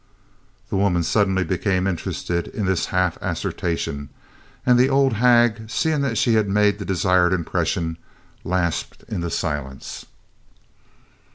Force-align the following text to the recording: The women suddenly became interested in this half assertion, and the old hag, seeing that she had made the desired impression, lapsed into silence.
The 0.71 0.77
women 0.77 1.03
suddenly 1.03 1.43
became 1.43 1.85
interested 1.85 2.47
in 2.47 2.65
this 2.65 2.87
half 2.87 3.19
assertion, 3.21 4.09
and 4.65 4.79
the 4.79 4.89
old 4.89 5.13
hag, 5.13 5.69
seeing 5.69 6.01
that 6.01 6.17
she 6.17 6.33
had 6.33 6.49
made 6.49 6.79
the 6.79 6.85
desired 6.85 7.33
impression, 7.33 7.97
lapsed 8.43 9.03
into 9.09 9.29
silence. 9.29 10.07